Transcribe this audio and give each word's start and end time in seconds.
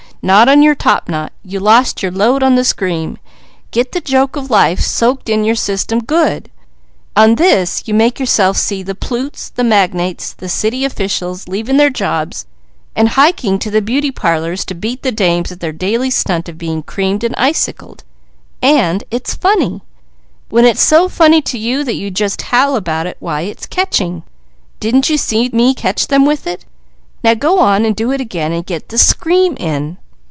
Not 0.23 0.47
on 0.47 0.61
your 0.61 0.75
topknot! 0.75 1.31
You 1.43 1.59
lost 1.59 2.03
your 2.03 2.11
load 2.11 2.43
on 2.43 2.53
the 2.53 2.63
scream. 2.63 3.17
Get 3.71 3.91
the 3.91 3.99
joke 3.99 4.35
of 4.35 4.51
life 4.51 4.79
soaked 4.79 5.29
in 5.29 5.43
your 5.43 5.55
system 5.55 5.97
good. 5.97 6.51
On 7.15 7.33
this, 7.33 7.81
you 7.87 7.95
make 7.95 8.19
yourself 8.19 8.55
see 8.55 8.83
the 8.83 8.93
plutes, 8.93 9.49
and 9.49 9.55
the 9.57 9.63
magnates, 9.67 10.33
and 10.33 10.37
the 10.43 10.47
city 10.47 10.85
officials 10.85 11.47
leaving 11.47 11.77
their 11.77 11.89
jobs, 11.89 12.45
and 12.95 13.09
hiking 13.09 13.57
to 13.57 13.71
the 13.71 13.81
beauty 13.81 14.11
parlours, 14.11 14.63
to 14.65 14.75
beat 14.75 15.01
the 15.01 15.11
dames 15.11 15.51
at 15.51 15.59
their 15.59 15.71
daily 15.71 16.11
stunt 16.11 16.47
of 16.47 16.55
being 16.59 16.83
creamed 16.83 17.23
and 17.23 17.33
icicled 17.35 18.03
and 18.61 19.03
it's 19.09 19.33
funny! 19.33 19.81
When 20.49 20.65
it's 20.65 20.83
so 20.83 21.09
funny 21.09 21.41
to 21.41 21.57
you 21.57 21.83
that 21.83 21.95
you 21.95 22.11
just 22.11 22.43
howl 22.43 22.75
about 22.75 23.07
it, 23.07 23.17
why 23.19 23.41
it's 23.41 23.65
catching! 23.65 24.21
Didn't 24.79 25.09
you 25.09 25.17
see 25.17 25.49
me 25.51 25.73
catch 25.73 26.09
them 26.09 26.27
with 26.27 26.45
it? 26.45 26.63
Now 27.23 27.33
go 27.33 27.57
on 27.57 27.85
and 27.85 27.95
do 27.95 28.11
it 28.11 28.21
again, 28.21 28.51
and 28.51 28.63
get 28.63 28.89
the 28.89 28.99
scream 28.99 29.57
in." 29.57 29.97